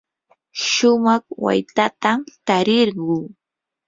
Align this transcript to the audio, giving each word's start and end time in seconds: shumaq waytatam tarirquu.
shumaq 0.67 1.23
waytatam 1.43 2.19
tarirquu. 2.47 3.17